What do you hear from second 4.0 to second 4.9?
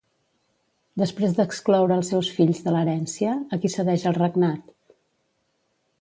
el regnat?